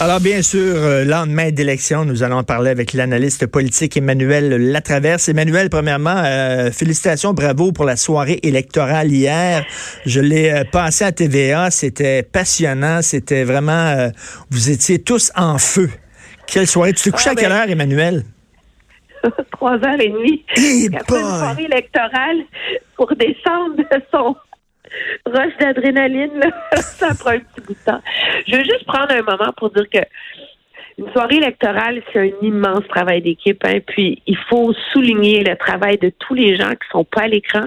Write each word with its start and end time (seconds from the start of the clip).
Alors, 0.00 0.20
bien 0.20 0.42
sûr, 0.42 0.76
euh, 0.76 1.04
lendemain 1.04 1.50
d'élection, 1.50 2.04
nous 2.04 2.22
allons 2.22 2.44
parler 2.44 2.70
avec 2.70 2.92
l'analyste 2.92 3.48
politique 3.48 3.96
Emmanuel 3.96 4.70
Latraverse. 4.70 5.28
Emmanuel, 5.28 5.70
premièrement, 5.70 6.22
euh, 6.24 6.70
félicitations, 6.70 7.34
bravo 7.34 7.72
pour 7.72 7.84
la 7.84 7.96
soirée 7.96 8.38
électorale 8.44 9.10
hier. 9.10 9.66
Je 10.06 10.20
l'ai 10.20 10.52
euh, 10.52 10.62
passé 10.62 11.04
à 11.04 11.10
TVA, 11.10 11.72
c'était 11.72 12.22
passionnant, 12.22 13.02
c'était 13.02 13.42
vraiment, 13.42 14.08
vous 14.50 14.70
étiez 14.70 15.00
tous 15.00 15.32
en 15.34 15.58
feu. 15.58 15.90
Quelle 16.46 16.68
soirée. 16.68 16.92
Tu 16.92 17.02
t'es 17.02 17.10
couché 17.10 17.30
à 17.30 17.34
quelle 17.34 17.50
heure, 17.50 17.68
Emmanuel? 17.68 18.22
Trois 19.50 19.84
heures 19.84 20.00
et 20.00 20.10
demie. 20.10 20.44
Eh 20.58 20.90
Après 20.94 21.18
une 21.18 21.26
soirée 21.26 21.64
électorale, 21.64 22.36
pour 22.96 23.12
descendre 23.16 23.76
de 23.76 24.02
son 24.12 24.36
d'adrénaline, 25.58 26.40
ça 26.76 27.14
prend 27.18 27.30
un 27.30 27.38
petit 27.38 27.60
bout 27.66 27.74
de 27.74 27.84
temps. 27.84 28.00
Je 28.46 28.56
veux 28.56 28.64
juste 28.64 28.84
prendre 28.86 29.12
un 29.12 29.22
moment 29.22 29.52
pour 29.56 29.70
dire 29.70 29.88
que 29.92 30.00
une 30.98 31.10
soirée 31.12 31.36
électorale, 31.36 32.02
c'est 32.12 32.18
un 32.18 32.30
immense 32.42 32.86
travail 32.88 33.22
d'équipe. 33.22 33.64
Hein, 33.64 33.78
puis 33.86 34.20
il 34.26 34.36
faut 34.48 34.72
souligner 34.92 35.44
le 35.44 35.56
travail 35.56 35.96
de 35.98 36.10
tous 36.18 36.34
les 36.34 36.56
gens 36.56 36.70
qui 36.70 36.88
sont 36.90 37.04
pas 37.04 37.22
à 37.22 37.28
l'écran, 37.28 37.66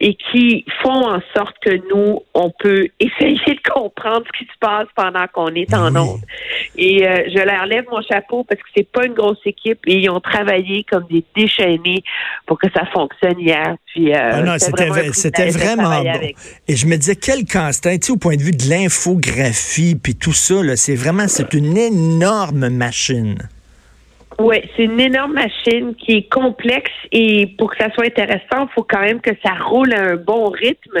et 0.00 0.14
qui 0.14 0.64
font 0.82 1.06
en 1.06 1.20
sorte 1.36 1.56
que 1.62 1.76
nous, 1.92 2.22
on 2.34 2.50
peut 2.58 2.88
essayer 3.00 3.54
de 3.54 3.70
comprendre 3.70 4.24
ce 4.26 4.38
qui 4.38 4.44
se 4.44 4.58
passe 4.58 4.86
pendant 4.94 5.26
qu'on 5.32 5.54
est 5.54 5.72
en 5.74 5.94
onde. 5.94 6.20
Et 6.76 7.06
euh, 7.06 7.24
je 7.28 7.38
leur 7.38 7.66
lève 7.66 7.84
mon 7.90 8.02
chapeau 8.02 8.44
parce 8.44 8.60
que 8.60 8.68
c'est 8.76 8.90
pas 8.90 9.06
une 9.06 9.14
grosse 9.14 9.40
équipe 9.44 9.80
et 9.86 9.98
ils 9.98 10.10
ont 10.10 10.20
travaillé 10.20 10.84
comme 10.90 11.06
des 11.10 11.24
déchaînés 11.36 12.02
pour 12.46 12.58
que 12.58 12.68
ça 12.72 12.86
fonctionne 12.86 13.38
hier. 13.38 13.76
Puis, 13.86 14.12
euh, 14.12 14.30
ah 14.32 14.42
non, 14.42 14.54
c'était 14.58 15.50
vraiment, 15.50 16.02
bon. 16.02 16.20
Et 16.68 16.76
je 16.76 16.86
me 16.86 16.96
disais, 16.96 17.16
quel 17.16 17.44
casse-tête, 17.44 18.02
tu 18.02 18.06
sais, 18.06 18.12
au 18.12 18.16
point 18.16 18.36
de 18.36 18.42
vue 18.42 18.52
de 18.52 18.68
l'infographie 18.68 19.96
puis 20.02 20.14
tout 20.14 20.32
ça, 20.32 20.54
c'est 20.76 20.94
vraiment, 20.94 21.28
c'est 21.28 21.52
une 21.54 21.76
énorme 21.76 22.68
machine. 22.68 23.36
Oui, 24.42 24.56
c'est 24.74 24.84
une 24.84 24.98
énorme 24.98 25.34
machine 25.34 25.94
qui 25.94 26.12
est 26.12 26.32
complexe 26.32 26.90
et 27.12 27.46
pour 27.58 27.70
que 27.70 27.76
ça 27.76 27.90
soit 27.92 28.06
intéressant, 28.06 28.66
il 28.66 28.68
faut 28.74 28.86
quand 28.88 29.02
même 29.02 29.20
que 29.20 29.32
ça 29.44 29.52
roule 29.52 29.92
à 29.92 30.12
un 30.12 30.16
bon 30.16 30.48
rythme. 30.48 31.00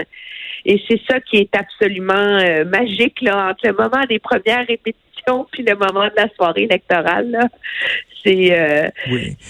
Et 0.66 0.78
c'est 0.86 1.00
ça 1.08 1.20
qui 1.20 1.38
est 1.38 1.56
absolument 1.56 2.12
euh, 2.12 2.66
magique 2.66 3.22
là, 3.22 3.48
entre 3.50 3.66
le 3.66 3.72
moment 3.72 4.04
des 4.10 4.18
premières 4.18 4.66
répétitions 4.66 5.09
puis 5.52 5.62
le 5.62 5.74
moment 5.74 6.06
de 6.06 6.16
la 6.16 6.28
soirée 6.36 6.62
électorale. 6.62 7.48
C'est 8.22 8.52
euh, 8.52 8.88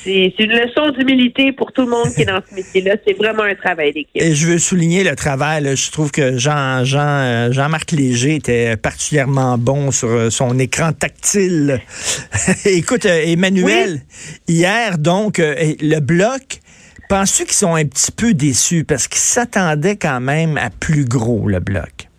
c'est 0.04 0.32
une 0.38 0.52
leçon 0.52 0.90
d'humilité 0.90 1.50
pour 1.50 1.72
tout 1.72 1.82
le 1.82 1.88
monde 1.88 2.14
qui 2.14 2.22
est 2.22 2.26
dans 2.26 2.40
ce 2.48 2.54
métier-là. 2.54 2.94
C'est 3.04 3.14
vraiment 3.14 3.42
un 3.42 3.56
travail 3.56 3.92
d'équipe. 3.92 4.22
Et 4.22 4.34
je 4.34 4.46
veux 4.46 4.58
souligner 4.58 5.02
le 5.02 5.16
travail. 5.16 5.76
Je 5.76 5.90
trouve 5.90 6.12
que 6.12 6.38
Jean 6.38 6.84
Jean 6.84 7.00
euh, 7.00 7.52
Jean-Marc 7.52 7.90
Léger 7.90 8.36
était 8.36 8.76
particulièrement 8.76 9.58
bon 9.58 9.90
sur 9.90 10.08
euh, 10.08 10.30
son 10.30 10.56
écran 10.60 10.92
tactile. 10.92 11.80
Écoute, 12.64 13.06
Emmanuel, 13.06 14.02
hier 14.46 14.98
donc 14.98 15.38
le 15.38 15.98
bloc. 15.98 16.60
Penses-tu 17.08 17.44
qu'ils 17.44 17.54
sont 17.54 17.74
un 17.74 17.86
petit 17.86 18.12
peu 18.12 18.34
déçus? 18.34 18.84
Parce 18.84 19.08
qu'ils 19.08 19.18
s'attendaient 19.18 19.96
quand 19.96 20.20
même 20.20 20.56
à 20.56 20.70
plus 20.70 21.04
gros 21.04 21.48
le 21.48 21.58
bloc? 21.58 22.09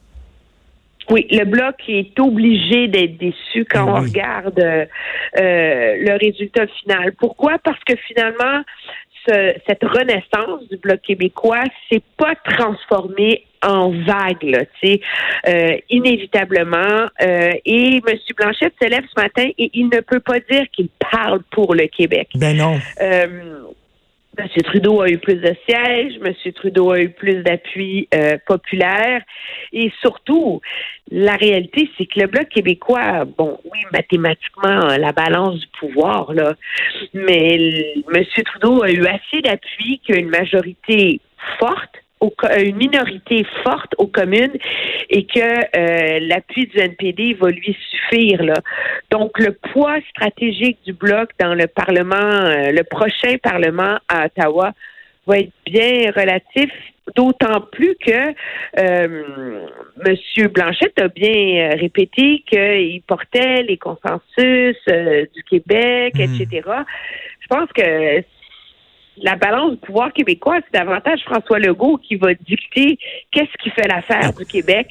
Oui, 1.12 1.28
le 1.30 1.44
bloc 1.44 1.76
est 1.90 2.18
obligé 2.20 2.88
d'être 2.88 3.18
déçu 3.18 3.66
quand 3.70 3.86
on 3.86 4.02
regarde 4.02 4.60
euh, 4.60 4.86
euh, 5.38 5.96
le 6.00 6.18
résultat 6.18 6.68
final. 6.68 7.12
Pourquoi? 7.20 7.58
Parce 7.62 7.84
que 7.84 7.96
finalement, 8.08 8.62
cette 9.68 9.84
renaissance 9.84 10.68
du 10.70 10.78
bloc 10.78 11.02
québécois 11.02 11.64
s'est 11.92 12.02
pas 12.18 12.34
transformée 12.44 13.44
en 13.62 13.92
vague, 13.92 14.66
tu 14.82 14.88
sais, 14.88 15.02
euh, 15.48 15.78
inévitablement. 15.92 17.08
et 17.20 17.98
M. 17.98 18.18
Blanchette 18.36 18.74
se 18.82 18.90
lève 18.90 19.04
ce 19.16 19.22
matin 19.22 19.48
et 19.60 19.70
il 19.74 19.90
ne 19.90 20.00
peut 20.00 20.22
pas 20.22 20.40
dire 20.50 20.64
qu'il 20.72 20.90
parle 21.12 21.42
pour 21.52 21.76
le 21.76 21.86
Québec. 21.88 22.30
Ben 22.34 22.58
non. 22.58 22.80
M. 24.38 24.48
Trudeau 24.64 25.02
a 25.02 25.10
eu 25.10 25.18
plus 25.18 25.36
de 25.36 25.54
sièges, 25.68 26.14
M. 26.24 26.54
Trudeau 26.54 26.92
a 26.92 27.02
eu 27.02 27.10
plus 27.10 27.44
d'appui 27.44 28.08
euh, 28.14 28.38
populaire 28.46 29.22
et 29.74 29.92
surtout, 30.02 30.62
la 31.12 31.36
réalité, 31.36 31.90
c'est 31.98 32.06
que 32.06 32.22
le 32.22 32.28
Bloc 32.28 32.48
québécois, 32.48 33.26
bon, 33.26 33.60
oui, 33.66 33.80
mathématiquement, 33.92 34.88
la 34.98 35.12
balance 35.12 35.60
du 35.60 35.68
pouvoir, 35.80 36.34
là, 36.34 36.54
mais 37.14 37.56
M. 38.14 38.26
Trudeau 38.46 38.84
a 38.84 38.92
eu 38.92 39.06
assez 39.06 39.42
d'appui 39.44 40.00
qu'une 40.00 40.30
majorité 40.30 41.20
forte 41.60 42.01
une 42.58 42.76
minorité 42.76 43.46
forte 43.64 43.94
aux 43.98 44.08
communes 44.08 44.58
et 45.10 45.26
que 45.26 45.40
euh, 45.40 46.20
l'appui 46.22 46.68
du 46.68 46.78
NPD 46.78 47.34
va 47.34 47.50
lui 47.50 47.76
suffire. 47.90 48.44
Là. 48.44 48.56
Donc, 49.10 49.40
le 49.40 49.54
poids 49.74 49.98
stratégique 50.10 50.78
du 50.86 50.94
bloc 50.94 51.32
dans 51.40 51.56
le 51.56 51.68
Parlement, 51.68 52.16
euh, 52.16 52.72
le 52.72 52.84
prochain 52.84 53.38
Parlement 53.42 53.98
à 54.08 54.26
Ottawa, 54.26 54.74
va 55.28 55.38
être 55.38 55.52
bien 55.66 56.12
relatif, 56.16 56.72
d'autant 57.16 57.62
plus 57.72 57.96
que 57.96 58.34
euh, 58.80 59.68
M. 60.06 60.48
Blanchette 60.48 61.00
a 61.00 61.10
bien 61.10 61.70
répété 61.80 62.44
qu'il 62.48 63.02
portait 63.04 63.64
les 63.64 63.78
consensus 63.78 64.78
du 64.88 65.44
Québec, 65.44 66.16
mmh. 66.16 66.22
etc. 66.22 66.62
Je 67.40 67.48
pense 67.48 67.72
que 67.74 68.24
la 69.18 69.36
balance 69.36 69.72
du 69.72 69.78
pouvoir 69.78 70.14
québécois, 70.14 70.60
c'est 70.64 70.80
davantage 70.80 71.20
François 71.26 71.60
Legault 71.60 71.98
qui 71.98 72.16
va 72.16 72.34
dicter 72.34 72.98
qu'est-ce 73.32 73.64
qui 73.64 73.70
fait 73.72 73.88
l'affaire 73.88 74.34
du 74.34 74.46
Québec 74.46 74.88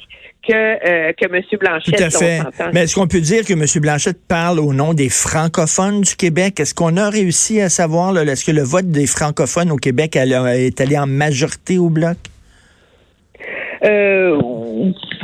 que, 0.47 0.53
euh, 0.53 1.13
que 1.13 1.25
M. 1.25 1.41
Blanchette. 1.59 1.95
Tout 1.95 2.03
à 2.03 2.09
fait. 2.09 2.39
Mais 2.73 2.83
est-ce 2.83 2.95
qu'on 2.95 3.07
peut 3.07 3.19
dire 3.19 3.45
que 3.45 3.53
M. 3.53 3.65
Blanchette 3.81 4.17
parle 4.27 4.59
au 4.59 4.73
nom 4.73 4.93
des 4.93 5.09
francophones 5.09 6.01
du 6.01 6.15
Québec? 6.15 6.59
Est-ce 6.59 6.73
qu'on 6.73 6.97
a 6.97 7.09
réussi 7.09 7.61
à 7.61 7.69
savoir, 7.69 8.17
est-ce 8.17 8.45
que 8.45 8.51
le 8.51 8.63
vote 8.63 8.89
des 8.89 9.07
francophones 9.07 9.71
au 9.71 9.77
Québec 9.77 10.15
est 10.15 10.81
allé 10.81 10.97
en 10.97 11.07
majorité 11.07 11.77
au 11.77 11.89
Bloc? 11.89 12.17
Euh, 13.83 14.39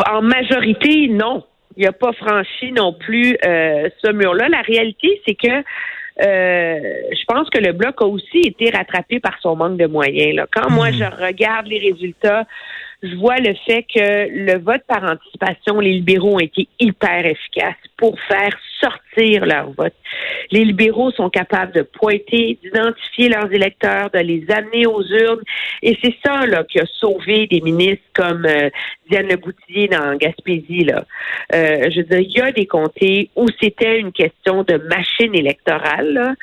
en 0.10 0.22
majorité, 0.22 1.08
non. 1.10 1.44
Il 1.76 1.86
n'a 1.86 1.92
pas 1.92 2.12
franchi 2.14 2.72
non 2.72 2.94
plus 2.94 3.38
euh, 3.46 3.88
ce 4.04 4.12
mur-là. 4.12 4.50
La 4.50 4.62
réalité, 4.62 5.22
c'est 5.28 5.36
que 5.36 5.64
euh, 6.22 6.80
je 7.12 7.26
pense 7.28 7.50
que 7.50 7.60
le 7.60 7.74
bloc 7.74 8.02
a 8.02 8.06
aussi 8.06 8.40
été 8.40 8.70
rattrapé 8.70 9.20
par 9.20 9.38
son 9.42 9.56
manque 9.56 9.78
de 9.78 9.86
moyens. 9.86 10.36
Là. 10.36 10.48
Quand 10.52 10.70
moi, 10.70 10.90
hmm. 10.90 10.94
je 10.94 11.26
regarde 11.26 11.68
les 11.68 11.80
résultats, 11.80 12.46
je 13.04 13.16
vois 13.16 13.38
le 13.38 13.54
fait 13.66 13.84
que 13.84 14.28
le 14.30 14.58
vote 14.58 14.82
par 14.88 15.04
anticipation, 15.04 15.80
les 15.80 15.94
libéraux 15.94 16.36
ont 16.36 16.40
été 16.40 16.68
hyper 16.80 17.26
efficaces 17.26 17.76
pour 17.98 18.20
faire 18.22 18.58
sortir 18.82 19.46
leur 19.46 19.72
vote. 19.72 19.94
Les 20.52 20.64
libéraux 20.64 21.12
sont 21.12 21.30
capables 21.30 21.74
de 21.74 21.82
pointer, 21.82 22.58
d'identifier 22.64 23.30
leurs 23.30 23.52
électeurs, 23.52 24.10
de 24.14 24.20
les 24.20 24.46
amener 24.50 24.86
aux 24.86 25.04
urnes. 25.04 25.44
Et 25.82 25.98
c'est 26.04 26.16
ça 26.26 26.46
là, 26.46 26.64
qui 26.64 26.80
a 26.80 26.86
sauvé 26.86 27.48
des 27.48 27.62
ministres 27.62 28.04
comme 28.14 28.46
euh, 28.46 28.70
Diane 29.10 29.28
Leboutillier 29.28 29.88
dans 29.88 30.16
Gaspésie. 30.16 30.84
Là. 30.84 31.06
Euh, 31.54 31.90
je 31.90 32.00
veux 32.00 32.04
dire, 32.04 32.20
il 32.20 32.32
y 32.32 32.42
a 32.42 32.52
des 32.52 32.66
comtés 32.66 33.30
où 33.36 33.46
c'était 33.62 34.00
une 34.00 34.12
question 34.12 34.64
de 34.64 34.78
machine 34.90 35.34
électorale 35.36 36.36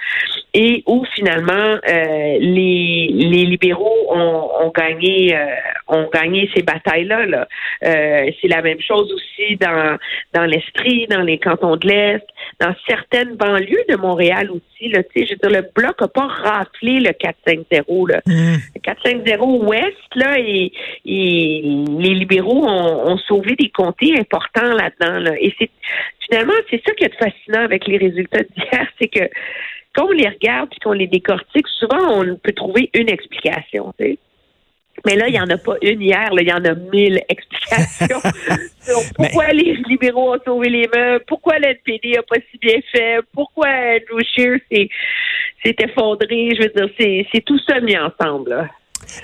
et 0.55 0.83
où 0.87 1.05
finalement 1.15 1.53
euh, 1.53 2.39
les, 2.41 3.09
libéraux 3.45 4.07
ont, 4.11 4.73
gagné 4.75 5.37
euh, 5.37 5.45
ont 5.89 6.09
gagné 6.13 6.51
ces 6.55 6.63
batailles-là. 6.63 7.27
Là. 7.27 7.49
C'est 7.83 8.49
la 8.49 8.63
même 8.63 8.81
chose 8.81 9.13
aussi 9.13 9.57
dans, 9.57 9.99
dans 10.33 10.45
l'Estrie, 10.45 11.07
dans 11.09 11.23
les 11.23 11.39
cantons 11.39 11.77
de 11.77 11.87
l'Est, 11.87 12.24
dans 12.61 12.75
certaines 12.89 13.37
banlieues 13.37 13.85
de 13.89 13.97
Montréal 13.97 14.51
aussi. 14.51 14.89
Là, 14.89 15.03
je 15.15 15.21
veux 15.21 15.27
dire, 15.27 15.63
le 15.63 15.67
bloc 15.75 16.01
n'a 16.01 16.09
pas 16.09 16.27
raflé 16.27 17.01
le 17.01 17.11
4-5-0. 17.11 18.11
Là. 18.11 18.21
Mmh. 18.27 18.57
Le 18.75 18.81
4-5-0 18.81 19.67
ouest, 19.67 20.15
là, 20.15 20.39
et, 20.39 20.73
et 21.05 21.63
les 21.99 22.15
libéraux 22.15 22.65
ont, 22.67 23.13
ont, 23.13 23.19
sauvé 23.19 23.57
des 23.57 23.71
comtés 23.71 24.15
importants 24.19 24.73
là-dedans. 24.75 25.19
Là. 25.21 25.33
Et 25.41 25.55
c'est 25.59 25.71
finalement, 26.21 26.55
c'est 26.71 26.83
ça 26.87 26.95
qui 26.95 27.05
est 27.05 27.15
fascinant 27.15 27.65
avec 27.65 27.87
les 27.87 27.99
résultats 27.99 28.43
d'hier, 28.43 28.87
c'est 29.01 29.09
que 29.09 29.29
quand 29.95 30.07
on 30.07 30.13
les 30.13 30.29
regarde 30.29 30.71
et 30.75 30.81
qu'on 30.81 30.93
les 30.93 31.07
décortique, 31.07 31.67
souvent 31.69 32.21
on 32.21 32.37
peut 32.37 32.53
trouver 32.53 32.91
une 32.95 33.09
explication. 33.09 33.95
Mais 35.05 35.17
là, 35.17 35.29
il 35.29 35.33
n'y 35.33 35.41
en 35.41 35.49
a 35.51 35.59
pas 35.59 35.77
une 35.83 36.01
hier, 36.01 36.33
là, 36.33 36.43
il 36.43 36.49
y 36.49 36.53
en 36.53 36.65
a 36.65 36.75
mille 36.75 37.21
explications 37.29 38.21
sur 38.81 39.01
pourquoi 39.15 39.49
les 39.49 39.75
libéraux 39.89 40.35
ont 40.35 40.41
sauvé 40.45 40.69
les 40.69 40.89
meubles, 40.95 41.25
pourquoi 41.27 41.59
l'NPD 41.59 42.13
n'a 42.13 42.23
pas 42.23 42.37
si 42.51 42.59
bien 42.59 42.81
fait, 42.93 43.19
pourquoi 43.35 43.69
Andrew 43.69 44.23
Scheer 44.23 44.59
s'est 44.71 45.77
effondré. 45.79 46.51
Je 46.55 46.63
veux 46.63 46.87
dire, 46.87 47.27
c'est 47.33 47.45
tout 47.45 47.59
ça 47.67 47.81
mis 47.81 47.97
ensemble. 47.99 48.51
Là. 48.51 48.71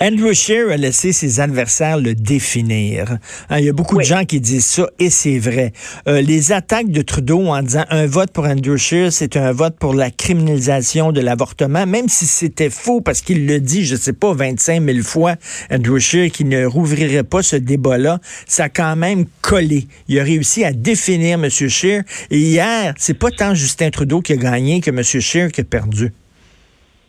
Andrew 0.00 0.32
Scheer 0.32 0.70
a 0.70 0.76
laissé 0.76 1.12
ses 1.12 1.40
adversaires 1.40 1.98
le 1.98 2.14
définir. 2.14 3.18
Hein, 3.48 3.58
il 3.58 3.64
y 3.64 3.68
a 3.68 3.72
beaucoup 3.72 3.98
de 3.98 4.02
gens 4.02 4.24
qui 4.24 4.40
disent 4.40 4.66
ça 4.66 4.88
et 4.98 5.10
c'est 5.10 5.38
vrai. 5.38 5.72
Euh, 6.08 6.20
les 6.20 6.52
attaques 6.52 6.90
de 6.90 7.02
Trudeau 7.02 7.46
en 7.46 7.62
disant 7.62 7.84
un 7.90 8.06
vote 8.06 8.30
pour 8.32 8.44
Andrew 8.44 8.76
Scheer, 8.76 9.12
c'est 9.12 9.36
un 9.36 9.52
vote 9.52 9.76
pour 9.78 9.94
la 9.94 10.10
criminalisation 10.10 11.12
de 11.12 11.20
l'avortement, 11.20 11.86
même 11.86 12.08
si 12.08 12.26
c'était 12.26 12.70
faux 12.70 13.00
parce 13.00 13.20
qu'il 13.20 13.46
le 13.46 13.60
dit, 13.60 13.84
je 13.84 13.96
sais 13.96 14.12
pas, 14.12 14.32
25 14.32 14.84
000 14.84 14.98
fois, 15.02 15.36
Andrew 15.70 15.98
Scheer, 15.98 16.30
qui 16.30 16.44
ne 16.44 16.64
rouvrirait 16.64 17.24
pas 17.24 17.42
ce 17.42 17.56
débat-là, 17.56 18.20
ça 18.46 18.64
a 18.64 18.68
quand 18.68 18.96
même 18.96 19.26
collé. 19.40 19.86
Il 20.08 20.18
a 20.18 20.22
réussi 20.22 20.64
à 20.64 20.72
définir 20.72 21.42
M. 21.42 21.48
Scheer. 21.50 22.02
Et 22.30 22.38
hier, 22.38 22.94
c'est 22.98 23.14
pas 23.14 23.30
tant 23.30 23.54
Justin 23.54 23.90
Trudeau 23.90 24.20
qui 24.20 24.32
a 24.32 24.36
gagné 24.36 24.80
que 24.80 24.90
M. 24.90 25.02
Scheer 25.02 25.50
qui 25.52 25.60
a 25.60 25.64
perdu. 25.64 26.12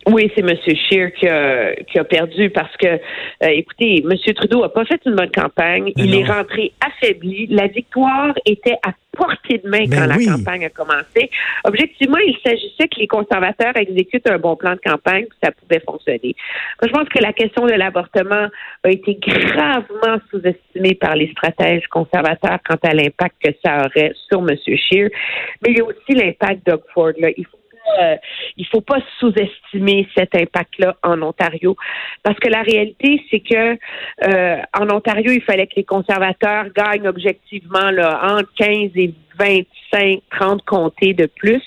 Oui, 0.07 0.31
c'est 0.35 0.41
M. 0.41 0.55
Scheer 0.57 1.13
qui 1.13 1.27
a, 1.27 1.75
qui 1.75 1.99
a 1.99 2.03
perdu 2.03 2.49
parce 2.49 2.75
que, 2.77 2.87
euh, 2.87 2.97
écoutez, 3.41 4.03
M. 4.03 4.33
Trudeau 4.35 4.63
a 4.63 4.73
pas 4.73 4.85
fait 4.85 4.99
une 5.05 5.15
bonne 5.15 5.31
campagne. 5.31 5.91
il 5.95 6.15
est 6.15 6.25
rentré 6.25 6.71
affaibli. 6.81 7.47
La 7.47 7.67
victoire 7.67 8.33
était 8.45 8.77
à 8.85 8.93
portée 9.11 9.57
de 9.57 9.69
main 9.69 9.85
quand 9.87 10.05
la 10.05 10.17
campagne 10.17 10.65
a 10.65 10.69
commencé. 10.69 11.29
Objectivement, 11.65 12.17
il 12.17 12.35
s'agissait 12.45 12.87
que 12.87 12.99
les 12.99 13.07
conservateurs 13.07 13.75
exécutent 13.75 14.27
un 14.27 14.37
bon 14.37 14.55
plan 14.55 14.71
de 14.73 14.79
campagne, 14.79 15.25
puis 15.25 15.37
ça 15.43 15.51
pouvait 15.51 15.81
fonctionner. 15.85 16.35
Moi, 16.81 16.87
je 16.87 16.91
pense 16.91 17.09
que 17.09 17.21
la 17.21 17.33
question 17.33 17.65
de 17.65 17.73
l'avortement 17.73 18.47
a 18.83 18.89
été 18.89 19.15
gravement 19.15 20.17
sous-estimée 20.29 20.95
par 20.95 21.15
les 21.15 21.29
stratèges 21.31 21.87
conservateurs 21.87 22.59
quant 22.67 22.77
à 22.83 22.93
l'impact 22.93 23.35
que 23.43 23.51
ça 23.63 23.85
aurait 23.85 24.13
sur 24.29 24.39
M. 24.39 24.55
Scheer. 24.65 25.09
Mais 25.61 25.71
il 25.71 25.77
y 25.77 25.81
a 25.81 25.85
aussi 25.85 26.13
l'impact 26.13 26.65
Doug 26.65 26.81
Ford. 26.93 27.11
Là. 27.19 27.29
Il 27.35 27.45
faut 27.45 27.57
euh, 27.99 28.15
il 28.57 28.65
faut 28.67 28.81
pas 28.81 28.99
sous-estimer 29.19 30.07
cet 30.15 30.35
impact-là 30.35 30.95
en 31.03 31.21
Ontario, 31.21 31.75
parce 32.23 32.39
que 32.39 32.49
la 32.49 32.61
réalité, 32.61 33.23
c'est 33.29 33.39
que 33.39 33.77
euh, 34.27 34.61
en 34.79 34.89
Ontario, 34.89 35.31
il 35.31 35.41
fallait 35.41 35.67
que 35.67 35.75
les 35.75 35.83
conservateurs 35.83 36.65
gagnent 36.75 37.07
objectivement 37.07 37.91
là, 37.91 38.37
entre 38.37 38.49
15 38.57 38.91
et 38.95 39.13
25, 39.37 40.21
30 40.31 40.61
comtés 40.63 41.13
de 41.13 41.25
plus. 41.25 41.63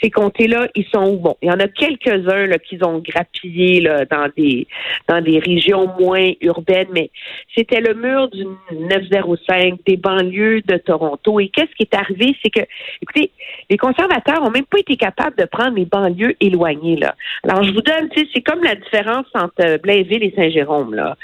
Ces 0.00 0.10
comtés-là, 0.10 0.68
ils 0.74 0.86
sont 0.92 1.04
où? 1.04 1.16
Bon, 1.18 1.36
il 1.42 1.48
y 1.48 1.50
en 1.50 1.60
a 1.60 1.68
quelques-uns 1.68 2.46
là, 2.46 2.58
qui 2.58 2.78
ont 2.82 2.98
grappillé 2.98 3.80
là, 3.80 4.04
dans 4.04 4.28
des 4.36 4.66
dans 5.08 5.20
des 5.20 5.38
régions 5.38 5.88
moins 5.98 6.32
urbaines, 6.40 6.88
mais 6.92 7.10
c'était 7.56 7.80
le 7.80 7.94
mur 7.94 8.28
du 8.28 8.44
905 8.72 9.80
des 9.86 9.96
banlieues 9.96 10.62
de 10.62 10.76
Toronto. 10.76 11.40
Et 11.40 11.48
qu'est-ce 11.48 11.74
qui 11.76 11.82
est 11.82 11.94
arrivé? 11.94 12.36
C'est 12.42 12.50
que, 12.50 12.60
écoutez, 13.02 13.30
les 13.70 13.76
conservateurs 13.76 14.42
ont 14.42 14.50
même 14.50 14.64
pas 14.64 14.78
été 14.78 14.96
capables 14.96 15.36
de 15.36 15.44
prendre 15.44 15.76
les 15.76 15.84
banlieues 15.84 16.34
éloignées. 16.40 16.96
Là. 16.96 17.14
Alors, 17.44 17.62
je 17.62 17.72
vous 17.72 17.82
donne, 17.82 18.08
c'est 18.14 18.42
comme 18.42 18.62
la 18.62 18.74
différence 18.74 19.26
entre 19.34 19.78
Blainville 19.82 20.24
et 20.24 20.32
Saint-Jérôme. 20.36 20.94
Là. 20.94 21.16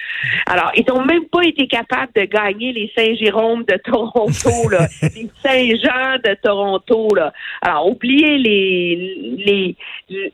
Alors, 0.46 0.72
ils 0.76 0.90
ont 0.90 1.04
même 1.04 1.26
pas 1.26 1.42
été 1.42 1.66
capables 1.66 2.12
de 2.14 2.24
gagner 2.24 2.72
les 2.72 2.90
Saint-Jérôme 2.96 3.64
de 3.64 3.76
Toronto, 3.84 4.68
là, 4.70 4.86
les 5.02 5.28
Saint-Jean 5.42 6.18
de 6.24 6.34
Toronto. 6.42 7.08
Là. 7.14 7.32
Alors, 7.60 7.88
oubliez 7.88 8.21
les 8.26 9.22
les, 9.44 9.76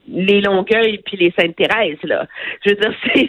les, 0.09 0.41
Longueuil 0.41 0.99
puis 1.05 1.17
les 1.17 1.33
Sainte-Thérèse, 1.39 1.99
là. 2.05 2.27
Je 2.65 2.71
veux 2.71 2.77
dire, 2.77 2.95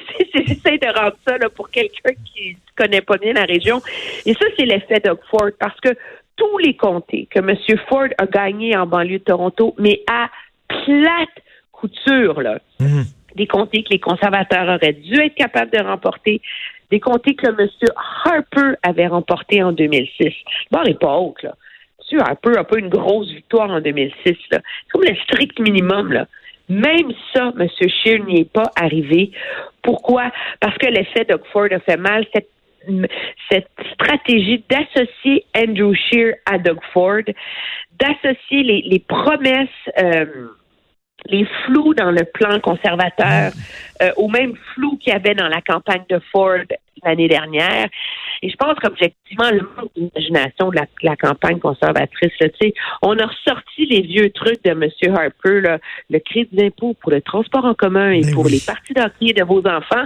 c'est 0.64 0.78
de 0.78 1.00
rendre 1.00 1.16
ça 1.28 1.38
là, 1.38 1.50
pour 1.50 1.70
quelqu'un 1.70 2.14
qui 2.26 2.58
connaît 2.76 3.02
pas 3.02 3.18
bien 3.18 3.34
la 3.34 3.46
région. 3.46 3.82
Et 4.26 4.34
ça, 4.34 4.46
c'est 4.58 4.66
l'effet 4.66 5.02
Doug 5.04 5.20
Ford, 5.30 5.50
parce 5.60 5.80
que 5.82 5.90
tous 6.36 6.58
les 6.60 6.76
comtés 6.76 7.28
que 7.30 7.40
M. 7.40 7.56
Ford 7.88 8.08
a 8.18 8.26
gagnés 8.26 8.76
en 8.76 8.86
banlieue 8.86 9.20
de 9.20 9.24
Toronto, 9.24 9.76
mais 9.78 10.02
à 10.10 10.30
plate 10.68 11.44
couture, 11.72 12.42
là. 12.42 12.60
Mhm. 12.80 13.06
Des 13.36 13.48
comtés 13.48 13.84
que 13.84 13.90
les 13.92 14.00
conservateurs 14.00 14.68
auraient 14.68 14.94
dû 14.94 15.20
être 15.22 15.36
capables 15.36 15.72
de 15.72 15.84
remporter, 15.84 16.42
des 16.90 17.00
comtés 17.00 17.36
que 17.36 17.48
M. 17.48 17.70
Harper 18.26 18.76
avait 18.82 19.08
remportés 19.08 19.62
en 19.62 19.72
2006. 19.72 20.34
Bon, 20.72 20.82
n'est 20.84 20.96
pas 20.96 21.18
haute, 21.18 21.44
là 21.44 21.56
un 22.18 22.36
peu, 22.36 22.58
un 22.58 22.64
peu 22.64 22.80
une 22.80 22.90
grosse 22.90 23.30
victoire 23.30 23.70
en 23.70 23.82
2006. 23.82 24.14
C'est 24.52 24.62
comme 24.92 25.04
le 25.04 25.16
strict 25.24 25.60
minimum. 25.60 26.12
Là. 26.14 26.28
Même 26.70 27.12
ça, 27.34 27.52
M. 27.60 27.68
Scheer 27.80 28.24
n'y 28.26 28.42
est 28.42 28.52
pas 28.52 28.72
arrivé. 28.76 29.32
Pourquoi? 29.82 30.32
Parce 30.60 30.78
que 30.78 30.88
l'effet 30.88 31.26
Doug 31.26 31.42
Ford 31.52 31.68
a 31.72 31.80
fait 31.80 31.98
mal. 31.98 32.26
Cette, 32.34 32.50
stratégie 33.94 34.64
d'associer 34.70 35.44
Andrew 35.56 35.94
Scheer 35.94 36.36
à 36.46 36.58
Doug 36.58 36.80
Ford, 36.94 37.24
d'associer 38.00 38.64
les, 38.64 38.82
les 38.86 39.00
promesses 39.00 39.68
euh, 40.02 40.48
les 41.26 41.46
flous 41.66 41.94
dans 41.94 42.12
le 42.12 42.24
plan 42.24 42.60
conservateur, 42.60 43.52
euh, 44.02 44.12
au 44.18 44.28
même 44.28 44.56
flou 44.74 44.98
qu'il 44.98 45.14
y 45.14 45.16
avait 45.16 45.36
dans 45.36 45.48
la 45.48 45.62
campagne 45.62 46.04
de 46.10 46.20
Ford 46.32 46.64
l'année 47.04 47.28
dernière. 47.28 47.88
Et 48.42 48.50
je 48.50 48.56
pense 48.56 48.76
qu'objectivement, 48.80 49.50
le 49.52 49.62
manque 49.62 49.92
d'imagination 49.96 50.70
de 50.70 50.80
la, 51.04 51.16
campagne 51.16 51.60
conservatrice, 51.60 52.32
là, 52.40 52.48
on 53.02 53.18
a 53.18 53.26
ressorti 53.26 53.86
les 53.86 54.02
vieux 54.02 54.32
trucs 54.32 54.64
de 54.64 54.72
M. 54.72 55.16
Harper, 55.16 55.62
là, 55.62 55.80
le 56.10 56.20
crédit 56.20 56.56
d'impôt 56.56 56.96
pour 57.02 57.12
le 57.12 57.22
transport 57.22 57.66
en 57.66 57.74
commun 57.74 58.12
et 58.12 58.22
ben 58.22 58.34
pour 58.34 58.48
les 58.48 58.62
parties 58.66 58.94
d'entrée 58.94 59.34
de 59.34 59.44
vos 59.44 59.60
enfants. 59.60 60.06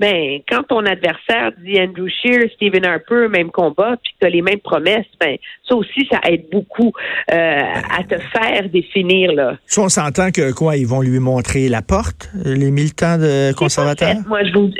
Ben, 0.00 0.40
quand 0.48 0.62
ton 0.64 0.84
adversaire 0.84 1.52
dit 1.58 1.80
Andrew 1.80 2.08
Shear, 2.08 2.48
Stephen 2.54 2.84
Harper, 2.84 3.28
même 3.28 3.50
combat, 3.50 3.96
puis 4.02 4.12
tu 4.20 4.26
as 4.26 4.30
les 4.30 4.42
mêmes 4.42 4.60
promesses, 4.60 5.06
ben, 5.20 5.36
ça 5.68 5.76
aussi, 5.76 6.06
ça 6.10 6.20
aide 6.28 6.46
beaucoup 6.50 6.92
euh, 7.30 7.34
à 7.34 8.02
te 8.04 8.18
faire 8.18 8.68
définir. 8.68 9.32
Là. 9.32 9.56
Si 9.66 9.78
on 9.78 9.88
s'entend 9.88 10.30
que 10.30 10.52
quoi, 10.52 10.76
ils 10.76 10.86
vont 10.86 11.02
lui 11.02 11.18
montrer 11.18 11.68
la 11.68 11.82
porte, 11.82 12.30
les 12.44 12.70
militants 12.70 13.18
de 13.18 13.54
conservateurs? 13.54 14.16
Moi, 14.26 14.44
je 14.44 14.52
vous, 14.52 14.70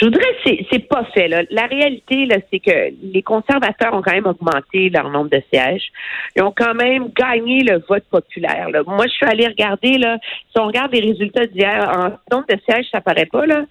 je 0.00 0.06
voudrais, 0.06 0.36
c'est, 0.44 0.66
c'est 0.70 0.88
pas 0.88 1.04
fait. 1.14 1.28
Là. 1.28 1.42
La 1.50 1.66
réalité, 1.66 2.26
là, 2.26 2.36
c'est 2.50 2.58
que 2.58 2.92
les 3.02 3.22
conservateurs 3.22 3.94
ont 3.94 4.02
quand 4.02 4.12
même 4.12 4.26
augmenté 4.26 4.90
leur 4.90 5.10
nombre 5.10 5.30
de 5.30 5.42
sièges. 5.52 5.84
Ils 6.36 6.42
ont 6.42 6.52
quand 6.56 6.74
même 6.74 7.10
gagné 7.16 7.62
le 7.62 7.82
vote 7.88 8.04
populaire. 8.10 8.70
Là. 8.70 8.82
Moi, 8.86 9.06
je 9.06 9.12
suis 9.12 9.26
allée 9.26 9.46
regarder, 9.46 9.98
là, 9.98 10.18
si 10.22 10.60
on 10.60 10.66
regarde 10.66 10.92
les 10.92 11.00
résultats 11.00 11.46
d'hier, 11.46 11.90
en 11.96 12.34
nombre 12.34 12.46
de 12.48 12.58
sièges, 12.68 12.86
ça 12.92 13.00
paraît 13.00 13.26
pas, 13.26 13.46
là. 13.46 13.64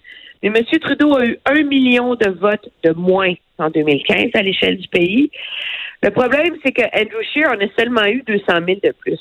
Mais 0.44 0.60
M. 0.60 0.78
Trudeau 0.78 1.16
a 1.16 1.24
eu 1.24 1.38
un 1.46 1.62
million 1.62 2.14
de 2.16 2.28
votes 2.28 2.68
de 2.82 2.92
moins 2.92 3.32
en 3.56 3.70
2015 3.70 4.26
à 4.34 4.42
l'échelle 4.42 4.76
du 4.76 4.88
pays. 4.88 5.30
Le 6.02 6.10
problème, 6.10 6.56
c'est 6.62 6.72
que 6.72 6.82
Andrew 6.82 7.22
Scheer 7.32 7.48
en 7.48 7.58
a 7.58 7.68
seulement 7.78 8.04
eu 8.04 8.22
200 8.26 8.44
000 8.46 8.80
de 8.82 8.92
plus. 8.92 9.18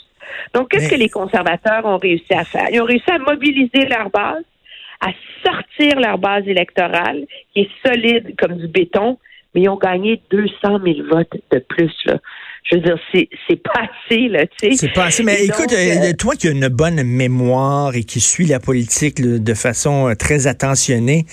Donc, 0.54 0.70
qu'est-ce 0.70 0.90
que 0.90 0.96
les 0.96 1.08
conservateurs 1.08 1.86
ont 1.86 1.98
réussi 1.98 2.34
à 2.34 2.44
faire? 2.44 2.68
Ils 2.72 2.82
ont 2.82 2.86
réussi 2.86 3.10
à 3.10 3.20
mobiliser 3.20 3.86
leur 3.86 4.10
base, 4.10 4.44
à 5.00 5.12
sortir 5.46 5.98
leur 5.98 6.18
base 6.18 6.46
électorale, 6.46 7.26
qui 7.54 7.62
est 7.62 7.70
solide 7.86 8.36
comme 8.38 8.58
du 8.58 8.68
béton, 8.68 9.18
mais 9.56 9.62
ils 9.62 9.70
ont 9.70 9.78
gagné 9.78 10.22
200 10.30 10.80
000 10.84 11.08
votes 11.10 11.38
de 11.52 11.60
plus. 11.60 11.94
Là 12.06 12.18
je 12.64 12.78
veux 12.78 12.82
dire, 12.82 12.98
c'est, 13.14 13.62
pas 13.62 13.82
assez, 13.82 14.30
là, 14.30 14.46
tu 14.48 14.72
sais. 14.72 14.78
C'est 14.78 14.94
pas 14.94 15.06
assez. 15.06 15.22
Mais 15.24 15.44
écoute, 15.44 15.74
euh, 15.74 16.12
euh, 16.12 16.14
toi 16.14 16.36
qui 16.36 16.48
as 16.48 16.52
une 16.52 16.70
bonne 16.70 17.04
mémoire 17.04 17.96
et 17.96 18.04
qui 18.04 18.22
suis 18.22 18.46
la 18.46 18.60
politique 18.60 19.22
de 19.22 19.54
façon 19.54 20.10
euh, 20.10 20.16
très 20.16 20.48
attentionnée, 20.48 21.26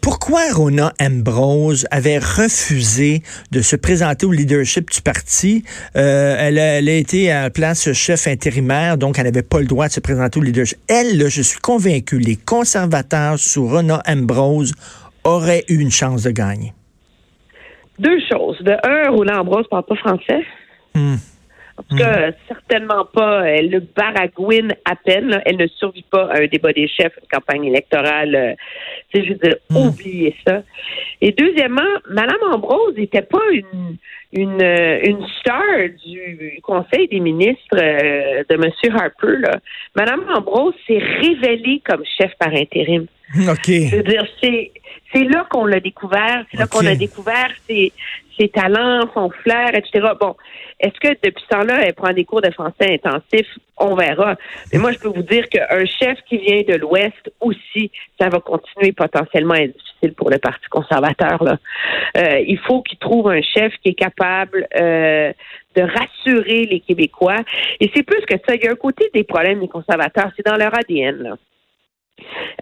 pourquoi 0.00 0.40
Rona 0.52 0.92
Ambrose 1.00 1.86
avait 1.90 2.18
refusé 2.18 3.22
de 3.52 3.62
se 3.62 3.76
présenter 3.76 4.26
au 4.26 4.32
leadership 4.32 4.90
du 4.90 5.00
parti? 5.00 5.62
elle, 5.94 6.58
a, 6.58 6.78
elle 6.78 6.88
a 6.88 6.94
été 6.94 7.30
à 7.30 7.42
la 7.42 7.50
place 7.50 7.92
chef 7.92 8.26
intérimaire, 8.26 8.98
donc 8.98 9.18
elle 9.18 9.24
n'avait 9.24 9.42
pas 9.42 9.60
le 9.60 9.66
droit 9.66 9.88
de 9.88 9.92
se 9.92 10.00
présenter 10.00 10.40
au 10.40 10.42
leadership. 10.42 10.78
Elle, 10.88 11.18
là, 11.18 11.28
je 11.28 11.42
suis 11.42 11.60
convaincu, 11.60 12.18
les 12.18 12.36
conservateurs 12.36 13.38
sous 13.38 13.68
Rona 13.68 14.02
Ambrose 14.06 14.74
auraient 15.24 15.64
eu 15.68 15.78
une 15.78 15.92
chance 15.92 16.24
de 16.24 16.30
gagner. 16.30 16.72
Deux 17.98 18.20
choses. 18.30 18.58
De 18.62 18.76
un, 18.82 19.10
Roland 19.10 19.40
Ambrose 19.40 19.64
ne 19.64 19.68
parle 19.68 19.84
pas 19.84 19.96
français. 19.96 20.44
Hmm. 20.94 21.16
En 21.78 21.82
tout 21.84 21.96
cas, 21.96 22.30
hmm. 22.30 22.32
certainement 22.48 23.04
pas. 23.04 23.44
Elle 23.44 23.70
le 23.70 23.80
baragouine 23.80 24.74
à 24.84 24.96
peine. 24.96 25.40
Elle 25.44 25.56
ne 25.56 25.66
survit 25.68 26.04
pas 26.10 26.26
à 26.26 26.42
un 26.42 26.46
débat 26.46 26.72
des 26.72 26.88
chefs, 26.88 27.12
une 27.20 27.28
campagne 27.28 27.64
électorale. 27.64 28.34
Euh, 28.34 28.54
je 29.14 29.20
veux 29.20 29.34
dire, 29.36 29.56
hmm. 29.70 29.76
oubliez 29.76 30.34
ça. 30.46 30.62
Et 31.20 31.32
deuxièmement, 31.32 31.82
Mme 32.10 32.52
Ambrose 32.52 32.96
n'était 32.96 33.22
pas 33.22 33.44
une, 33.52 33.96
une, 34.32 34.62
euh, 34.62 35.00
une 35.04 35.24
star 35.40 35.62
du 36.04 36.58
Conseil 36.62 37.08
des 37.08 37.20
ministres 37.20 37.76
euh, 37.76 38.42
de 38.48 38.54
M. 38.54 38.94
Harper. 38.94 39.38
Là. 39.38 39.60
Mme 39.96 40.24
Ambrose 40.34 40.74
s'est 40.86 40.98
révélée 40.98 41.80
comme 41.88 42.02
chef 42.20 42.32
par 42.38 42.52
intérim. 42.52 43.06
OK. 43.36 43.66
Je 43.66 43.96
veux 43.96 44.02
dire, 44.02 44.26
c'est, 44.42 44.72
c'est 45.12 45.24
là 45.24 45.46
qu'on 45.50 45.64
l'a 45.64 45.80
découvert. 45.80 46.44
C'est 46.50 46.58
là 46.58 46.66
qu'on 46.66 46.86
a 46.86 46.94
découvert 46.94 47.50
ses, 47.66 47.92
ses 48.38 48.48
talents, 48.48 49.08
son 49.14 49.30
flair, 49.30 49.74
etc. 49.74 50.08
Bon, 50.20 50.36
est-ce 50.80 50.98
que 51.00 51.08
depuis 51.22 51.42
ce 51.42 51.56
temps-là, 51.56 51.80
elle 51.84 51.94
prend 51.94 52.12
des 52.12 52.24
cours 52.24 52.42
de 52.42 52.50
français 52.50 53.00
intensifs? 53.04 53.58
On 53.78 53.94
verra. 53.94 54.36
Mais 54.72 54.78
moi, 54.78 54.92
je 54.92 54.98
peux 54.98 55.08
vous 55.08 55.22
dire 55.22 55.48
qu'un 55.48 55.84
chef 55.86 56.18
qui 56.28 56.38
vient 56.38 56.62
de 56.62 56.74
l'Ouest 56.74 57.32
aussi, 57.40 57.90
ça 58.20 58.28
va 58.28 58.40
continuer 58.40 58.92
potentiellement 58.92 59.54
à 59.54 59.60
être 59.60 59.76
difficile 59.76 60.14
pour 60.14 60.30
le 60.30 60.38
Parti 60.38 60.66
conservateur. 60.68 61.42
Là. 61.42 61.58
Euh, 62.16 62.40
il 62.46 62.58
faut 62.58 62.82
qu'il 62.82 62.98
trouve 62.98 63.30
un 63.30 63.42
chef 63.42 63.72
qui 63.82 63.90
est 63.90 63.94
capable 63.94 64.66
euh, 64.78 65.32
de 65.76 65.82
rassurer 65.82 66.64
les 66.64 66.80
Québécois. 66.80 67.40
Et 67.80 67.90
c'est 67.94 68.02
plus 68.02 68.24
que 68.26 68.34
ça. 68.46 68.54
Il 68.54 68.64
y 68.64 68.68
a 68.68 68.72
un 68.72 68.76
côté 68.76 69.10
des 69.14 69.24
problèmes 69.24 69.60
des 69.60 69.68
conservateurs, 69.68 70.30
c'est 70.36 70.46
dans 70.46 70.56
leur 70.56 70.76
ADN. 70.76 71.22
Là. 71.22 71.36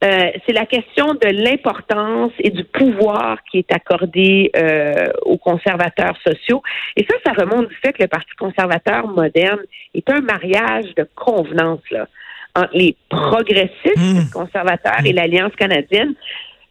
Euh, 0.05 0.31
c'est 0.47 0.53
la 0.53 0.67
question 0.67 1.15
de 1.15 1.29
l'importance 1.29 2.33
et 2.39 2.51
du 2.51 2.65
pouvoir 2.65 3.39
qui 3.51 3.59
est 3.59 3.73
accordé 3.73 4.51
euh, 4.57 5.07
aux 5.23 5.39
conservateurs 5.39 6.17
sociaux. 6.27 6.63
Et 6.97 7.07
ça, 7.09 7.17
ça 7.25 7.33
remonte 7.33 7.69
du 7.69 7.75
fait 7.77 7.93
que 7.93 8.03
le 8.03 8.09
Parti 8.09 8.31
conservateur 8.39 9.07
moderne 9.09 9.61
est 9.95 10.09
un 10.11 10.21
mariage 10.21 10.95
de 10.97 11.09
convenance 11.15 11.81
là, 11.91 12.07
entre 12.55 12.71
les 12.75 12.97
progressistes 13.09 13.97
mmh. 13.97 14.31
conservateurs 14.33 15.05
et 15.05 15.13
l'Alliance 15.13 15.55
canadienne. 15.57 16.15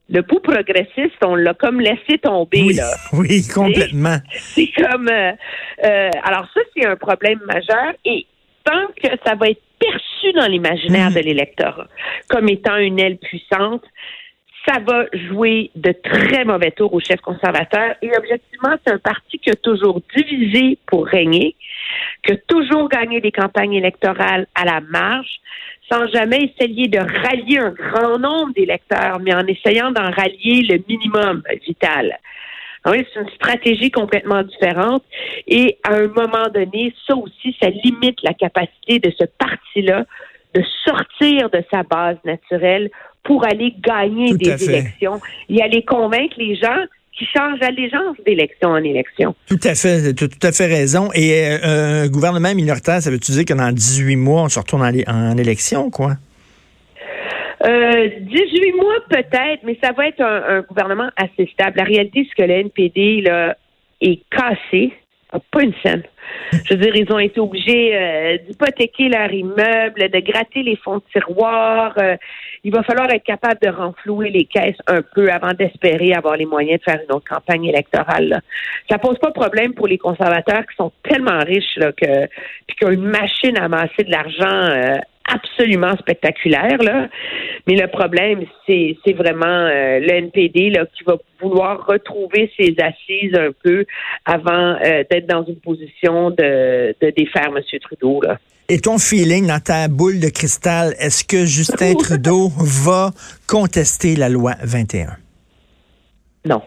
Le 0.07 0.21
pouls 0.21 0.39
progressiste, 0.39 1.17
on 1.23 1.33
l'a 1.33 1.55
comme 1.55 1.81
laissé 1.81 2.19
tomber. 2.21 2.61
Oui, 2.61 2.73
là. 2.75 2.91
oui 3.13 3.41
complètement. 3.47 4.17
C'est 4.31 4.69
comme... 4.77 5.09
Euh, 5.09 6.09
alors 6.23 6.47
ça, 6.53 6.61
c'est 6.75 6.85
un 6.85 6.95
problème 6.95 7.39
majeur. 7.47 7.93
Et 8.05 8.27
tant 8.63 8.87
que 9.01 9.09
ça 9.25 9.33
va 9.33 9.49
être 9.49 9.61
perçu 9.79 10.33
dans 10.33 10.47
l'imaginaire 10.47 11.11
de 11.11 11.19
l'électorat 11.19 11.87
comme 12.27 12.49
étant 12.49 12.77
une 12.77 12.99
aile 12.99 13.17
puissante, 13.17 13.83
ça 14.67 14.79
va 14.79 15.05
jouer 15.29 15.69
de 15.75 15.91
très 15.91 16.43
mauvais 16.43 16.71
tours 16.71 16.93
au 16.93 16.99
chef 16.99 17.21
conservateur. 17.21 17.95
Et 18.01 18.09
objectivement, 18.17 18.75
c'est 18.83 18.93
un 18.93 18.97
parti 18.97 19.37
qui 19.37 19.51
a 19.51 19.55
toujours 19.55 20.01
divisé 20.15 20.79
pour 20.87 21.05
régner, 21.05 21.55
qui 22.23 22.33
a 22.33 22.37
toujours 22.47 22.89
gagné 22.89 23.21
des 23.21 23.31
campagnes 23.31 23.73
électorales 23.73 24.47
à 24.55 24.65
la 24.65 24.81
marge, 24.81 25.39
sans 25.91 26.07
jamais 26.07 26.51
essayer 26.57 26.87
de 26.87 26.97
rallier 26.97 27.59
un 27.59 27.69
grand 27.69 28.17
nombre 28.17 28.53
d'électeurs, 28.53 29.19
mais 29.19 29.35
en 29.35 29.45
essayant 29.45 29.91
d'en 29.91 30.09
rallier 30.09 30.63
le 30.63 30.83
minimum 30.89 31.43
vital. 31.67 32.17
Ah 32.85 32.91
oui, 32.91 33.03
c'est 33.11 33.19
une 33.19 33.29
stratégie 33.29 33.89
complètement 33.89 34.43
différente. 34.43 35.03
Et 35.47 35.77
à 35.83 35.95
un 35.95 36.07
moment 36.07 36.47
donné, 36.53 36.93
ça 37.07 37.15
aussi, 37.15 37.55
ça 37.59 37.69
limite 37.69 38.19
la 38.23 38.33
capacité 38.33 38.99
de 38.99 39.11
ce 39.19 39.25
parti-là 39.39 40.05
de 40.53 40.63
sortir 40.85 41.49
de 41.49 41.63
sa 41.71 41.83
base 41.83 42.17
naturelle 42.23 42.89
pour 43.23 43.43
aller 43.43 43.73
gagner 43.83 44.35
des 44.35 44.69
élections 44.69 45.19
et 45.49 45.61
aller 45.61 45.83
convaincre 45.83 46.35
les 46.37 46.55
gens 46.55 46.85
qui 47.17 47.25
changent 47.25 47.59
d'allégeance 47.59 48.17
d'élection 48.25 48.69
en 48.69 48.83
élection. 48.83 49.35
Tout 49.47 49.59
à 49.63 49.73
fait, 49.73 50.13
tu 50.13 50.25
as 50.25 50.27
tout 50.27 50.47
à 50.47 50.51
fait 50.51 50.67
raison. 50.67 51.09
Et 51.13 51.47
euh, 51.47 52.03
un 52.03 52.07
gouvernement 52.07 52.53
minoritaire, 52.53 53.01
ça 53.01 53.09
veut-tu 53.09 53.31
dire 53.31 53.45
que 53.45 53.53
dans 53.53 53.71
18 53.71 54.15
mois, 54.15 54.43
on 54.43 54.49
se 54.49 54.59
retourne 54.59 54.83
en, 54.83 55.11
en 55.11 55.37
élection, 55.37 55.89
quoi? 55.89 56.17
Euh, 57.63 58.09
18 58.19 58.73
mois 58.73 58.95
peut-être, 59.09 59.63
mais 59.63 59.77
ça 59.81 59.91
va 59.93 60.07
être 60.07 60.21
un, 60.21 60.61
gouvernement 60.61 61.09
assez 61.15 61.47
stable. 61.53 61.77
La 61.77 61.83
réalité, 61.83 62.27
c'est 62.27 62.43
que 62.43 62.47
le 62.47 62.55
NPD 62.55 63.21
là, 63.21 63.55
est 64.01 64.21
cassé, 64.29 64.93
pas 65.51 65.63
une 65.63 65.73
scène. 65.83 66.03
Je 66.51 66.73
veux 66.73 66.79
dire, 66.79 66.95
ils 66.95 67.11
ont 67.11 67.19
été 67.19 67.39
obligés 67.39 67.95
euh, 67.95 68.37
d'hypothéquer 68.47 69.09
leur 69.09 69.31
immeuble, 69.31 70.09
de 70.09 70.19
gratter 70.19 70.63
les 70.63 70.75
fonds 70.77 70.97
de 70.97 71.03
tiroir. 71.11 71.93
Euh, 71.97 72.15
il 72.63 72.73
va 72.73 72.83
falloir 72.83 73.09
être 73.11 73.23
capable 73.23 73.59
de 73.61 73.69
renflouer 73.69 74.29
les 74.29 74.45
caisses 74.45 74.77
un 74.87 75.01
peu 75.01 75.29
avant 75.29 75.53
d'espérer 75.53 76.13
avoir 76.13 76.35
les 76.35 76.45
moyens 76.45 76.79
de 76.79 76.83
faire 76.83 77.01
une 77.07 77.15
autre 77.15 77.27
campagne 77.29 77.65
électorale. 77.65 78.29
Là. 78.29 78.39
Ça 78.89 78.97
pose 78.97 79.17
pas 79.19 79.29
de 79.29 79.33
problème 79.33 79.73
pour 79.73 79.87
les 79.87 79.97
conservateurs 79.97 80.65
qui 80.65 80.75
sont 80.75 80.91
tellement 81.03 81.39
riches 81.39 81.77
là, 81.77 81.91
que 81.91 82.27
puis 82.67 82.75
qui 82.77 82.85
ont 82.85 82.91
une 82.91 83.05
machine 83.05 83.57
à 83.57 83.65
amasser 83.65 84.03
de 84.03 84.11
l'argent 84.11 84.45
euh, 84.45 84.97
absolument 85.27 85.95
spectaculaire. 85.97 86.77
Là. 86.81 87.07
Mais 87.67 87.75
le 87.75 87.87
problème, 87.87 88.43
c'est, 88.65 88.95
vraiment 89.13 89.45
euh, 89.45 89.99
le 89.99 90.11
NPD 90.11 90.69
là, 90.69 90.85
qui 90.85 91.03
va 91.03 91.17
vouloir 91.41 91.85
retrouver 91.85 92.51
ses 92.57 92.75
assises 92.79 93.35
un 93.35 93.51
peu 93.63 93.85
avant 94.25 94.75
euh, 94.83 95.03
d'être 95.09 95.27
dans 95.27 95.45
une 95.45 95.59
position 95.59 96.29
de, 96.31 96.95
de 97.01 97.09
défaire 97.11 97.47
M. 97.47 97.61
Trudeau. 97.81 98.21
Là. 98.21 98.37
Et 98.67 98.79
ton 98.79 98.97
feeling 98.97 99.47
dans 99.47 99.59
ta 99.59 99.87
boule 99.87 100.19
de 100.19 100.29
cristal, 100.29 100.95
est-ce 100.99 101.23
que 101.23 101.45
Justin 101.45 101.93
Trudeau 101.93 102.49
va 102.57 103.11
contester 103.47 104.15
la 104.15 104.27
loi 104.27 104.53
21? 104.63 105.17
Non. 106.45 106.61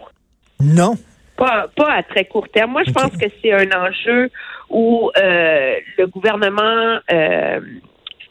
Non? 0.60 0.94
Pas, 1.36 1.66
pas 1.76 1.92
à 1.92 2.02
très 2.02 2.24
court 2.24 2.48
terme. 2.48 2.72
Moi, 2.72 2.82
je 2.86 2.92
pense 2.92 3.16
que 3.16 3.26
c'est 3.42 3.52
un 3.52 3.70
enjeu 3.72 4.30
où 4.70 5.10
euh, 5.16 5.74
le 5.96 6.06
gouvernement 6.06 6.98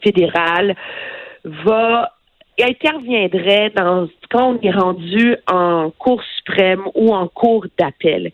fédéral 0.02 0.74
va 1.44 2.12
interviendrait 2.60 3.70
dans 3.76 4.08
quand 4.30 4.54
on 4.54 4.60
est 4.60 4.70
rendu 4.70 5.36
en 5.50 5.90
cour 5.90 6.22
suprême 6.36 6.82
ou 6.94 7.14
en 7.14 7.28
cour 7.28 7.66
d'appel, 7.78 8.32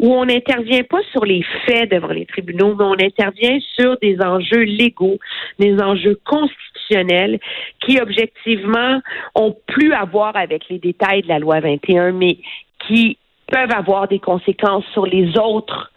où 0.00 0.12
on 0.12 0.24
n'intervient 0.24 0.84
pas 0.84 1.02
sur 1.12 1.24
les 1.24 1.44
faits 1.66 1.90
devant 1.90 2.08
les 2.08 2.26
tribunaux, 2.26 2.74
mais 2.74 2.84
on 2.84 2.92
intervient 2.92 3.58
sur 3.76 3.98
des 3.98 4.16
enjeux 4.20 4.62
légaux, 4.62 5.18
des 5.58 5.76
enjeux 5.82 6.18
constitutionnels 6.24 7.40
qui 7.80 8.00
objectivement 8.00 9.00
ont 9.34 9.56
plus 9.66 9.92
à 9.92 10.04
voir 10.04 10.36
avec 10.36 10.68
les 10.68 10.78
détails 10.78 11.22
de 11.22 11.28
la 11.28 11.38
loi 11.38 11.60
21, 11.60 12.12
mais 12.12 12.38
qui 12.86 13.18
peuvent 13.50 13.72
avoir 13.72 14.08
des 14.08 14.18
conséquences 14.18 14.84
sur 14.92 15.06
les 15.06 15.36
autres, 15.38 15.92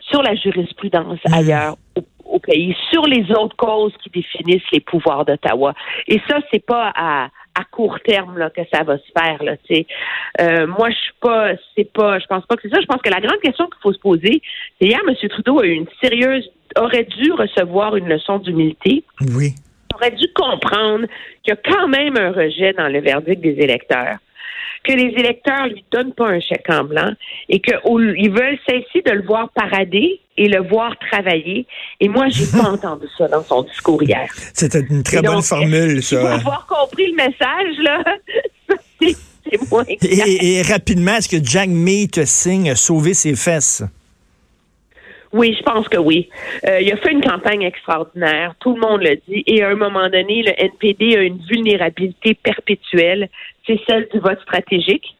sur 0.00 0.22
la 0.22 0.34
jurisprudence 0.34 1.18
mmh. 1.28 1.34
ailleurs 1.34 1.76
au 1.96 2.02
pays 2.38 2.76
sur 2.92 3.02
les 3.06 3.30
autres 3.32 3.56
causes 3.56 3.92
qui 4.02 4.10
définissent 4.10 4.70
les 4.72 4.80
pouvoirs 4.80 5.24
d'Ottawa. 5.24 5.74
Et 6.08 6.20
ça, 6.28 6.38
c'est 6.50 6.64
pas 6.64 6.92
à, 6.94 7.28
à 7.54 7.64
court 7.70 7.98
terme 8.00 8.38
là, 8.38 8.50
que 8.50 8.62
ça 8.72 8.82
va 8.82 8.98
se 8.98 9.10
faire. 9.16 9.42
Là, 9.42 9.56
euh, 10.40 10.66
moi, 10.66 10.90
je 10.90 10.96
suis 10.96 11.14
pas, 11.20 11.52
c'est 11.74 11.90
pas, 11.92 12.18
je 12.18 12.26
pense 12.26 12.44
pas 12.46 12.56
que 12.56 12.62
c'est 12.62 12.74
ça. 12.74 12.80
Je 12.80 12.86
pense 12.86 13.02
que 13.02 13.10
la 13.10 13.20
grande 13.20 13.40
question 13.40 13.66
qu'il 13.66 13.80
faut 13.82 13.92
se 13.92 13.98
poser, 13.98 14.42
c'est 14.80 14.88
hier, 14.88 15.00
M. 15.06 15.14
Trudeau 15.28 15.60
a 15.60 15.66
eu 15.66 15.72
une 15.72 15.86
sérieuse, 16.02 16.48
aurait 16.76 17.04
dû 17.04 17.32
recevoir 17.32 17.96
une 17.96 18.08
leçon 18.08 18.38
d'humilité. 18.38 19.04
Oui. 19.34 19.54
Aurait 19.94 20.10
dû 20.10 20.26
comprendre 20.34 21.06
qu'il 21.42 21.48
y 21.48 21.52
a 21.52 21.56
quand 21.56 21.88
même 21.88 22.16
un 22.18 22.32
rejet 22.32 22.74
dans 22.74 22.88
le 22.88 23.00
verdict 23.00 23.40
des 23.40 23.58
électeurs 23.60 24.18
que 24.86 24.92
les 24.92 25.12
électeurs 25.18 25.66
lui 25.66 25.84
donnent 25.90 26.12
pas 26.12 26.28
un 26.28 26.40
chèque 26.40 26.68
en 26.68 26.84
blanc 26.84 27.12
et 27.48 27.60
qu'ils 27.60 28.30
veulent 28.30 28.58
cesser 28.68 29.02
de 29.04 29.12
le 29.12 29.22
voir 29.22 29.50
parader 29.50 30.20
et 30.36 30.48
le 30.48 30.62
voir 30.62 30.94
travailler. 31.10 31.66
Et 32.00 32.08
moi, 32.08 32.28
j'ai 32.28 32.46
pas 32.46 32.68
entendu 32.72 33.06
ça 33.16 33.28
dans 33.28 33.42
son 33.42 33.62
discours 33.62 34.02
hier. 34.02 34.28
C'était 34.54 34.80
une 34.80 35.02
très 35.02 35.22
bonne 35.22 35.42
formule, 35.42 36.02
ça. 36.02 36.20
Pour 36.20 36.28
avoir 36.28 36.66
compris 36.66 37.08
le 37.08 37.16
message, 37.16 37.76
là, 37.82 38.04
c'est 39.50 39.70
moins 39.70 39.84
et, 39.88 40.58
et, 40.58 40.62
rapidement, 40.62 41.16
est-ce 41.16 41.28
que 41.28 41.44
Jack 41.44 41.68
May 41.68 42.08
te 42.08 42.24
signe 42.24 42.74
sauver 42.74 43.14
ses 43.14 43.36
fesses? 43.36 43.82
Oui, 45.32 45.54
je 45.58 45.62
pense 45.62 45.88
que 45.88 45.98
oui. 45.98 46.30
Euh, 46.66 46.80
il 46.80 46.90
a 46.92 46.96
fait 46.96 47.12
une 47.12 47.20
campagne 47.20 47.62
extraordinaire, 47.62 48.54
tout 48.60 48.74
le 48.74 48.80
monde 48.80 49.02
le 49.02 49.16
dit, 49.28 49.42
et 49.46 49.62
à 49.62 49.68
un 49.68 49.74
moment 49.74 50.08
donné, 50.08 50.42
le 50.42 50.52
NPD 50.56 51.16
a 51.16 51.22
une 51.22 51.38
vulnérabilité 51.38 52.34
perpétuelle, 52.34 53.28
c'est 53.66 53.80
celle 53.88 54.08
du 54.12 54.18
vote 54.20 54.40
stratégique. 54.42 55.16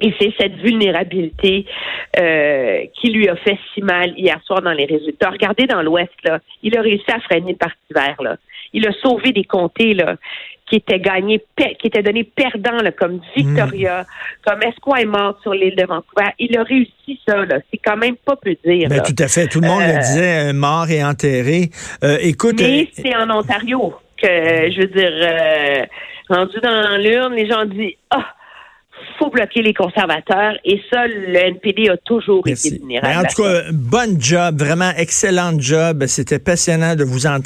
Et 0.00 0.14
c'est 0.18 0.32
cette 0.38 0.54
vulnérabilité 0.54 1.66
euh, 2.18 2.84
qui 2.98 3.10
lui 3.10 3.28
a 3.28 3.36
fait 3.36 3.58
si 3.74 3.82
mal 3.82 4.14
hier 4.16 4.40
soir 4.44 4.62
dans 4.62 4.72
les 4.72 4.86
résultats. 4.86 5.30
Regardez 5.30 5.66
dans 5.66 5.82
l'Ouest, 5.82 6.12
là, 6.24 6.38
il 6.62 6.76
a 6.78 6.80
réussi 6.80 7.10
à 7.10 7.20
freiner 7.20 7.52
le 7.52 7.58
Parti 7.58 7.76
vert. 7.94 8.16
Là. 8.20 8.36
Il 8.72 8.86
a 8.86 8.92
sauvé 9.02 9.32
des 9.32 9.44
comtés 9.44 9.92
là, 9.92 10.16
qui 10.66 10.76
étaient 10.76 10.98
gagnés, 10.98 11.44
qui 11.78 11.86
étaient 11.86 12.02
donnés 12.02 12.24
perdants, 12.24 12.82
là, 12.82 12.90
comme 12.90 13.20
Victoria, 13.36 14.02
mm. 14.02 14.06
comme 14.46 14.62
Esquimalt 14.62 15.36
sur 15.42 15.52
l'île 15.52 15.76
de 15.76 15.84
Vancouver. 15.84 16.30
Il 16.38 16.56
a 16.56 16.62
réussi 16.62 17.20
ça. 17.28 17.44
Là. 17.44 17.58
C'est 17.70 17.80
quand 17.84 17.98
même 17.98 18.16
pas 18.16 18.36
peu 18.36 18.56
dire. 18.64 18.88
Ben, 18.88 19.02
tout 19.02 19.22
à 19.22 19.28
fait. 19.28 19.46
Tout 19.46 19.60
le 19.60 19.68
monde 19.68 19.82
le 19.82 19.94
euh, 19.94 19.98
disait, 19.98 20.48
euh, 20.48 20.52
mort 20.54 20.90
et 20.90 21.04
enterré. 21.04 21.68
écoute. 22.22 22.60
Mais 22.60 22.88
c'est 22.92 23.14
en 23.14 23.28
Ontario 23.28 23.92
que, 24.16 24.26
je 24.26 24.80
veux 24.80 24.86
dire, 24.86 25.86
rendu 26.28 26.58
dans 26.62 26.96
l'urne, 26.98 27.34
les 27.34 27.48
gens 27.48 27.64
disent 27.64 27.94
ah 28.10 28.34
faut 29.18 29.30
bloquer 29.30 29.62
les 29.62 29.74
conservateurs 29.74 30.54
et 30.64 30.80
ça, 30.90 31.06
le 31.06 31.36
NPD 31.36 31.88
a 31.88 31.96
toujours 31.96 32.46
été 32.46 32.70
vulnérable. 32.70 33.26
en 33.26 33.28
tout 33.28 33.42
cas, 33.42 33.62
bon 33.72 34.20
job, 34.20 34.58
vraiment 34.58 34.90
excellent 34.96 35.58
job. 35.58 36.04
C'était 36.06 36.38
passionnant 36.38 36.94
de 36.94 37.04
vous 37.04 37.26
entendre. 37.26 37.42